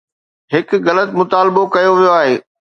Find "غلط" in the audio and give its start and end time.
0.87-1.09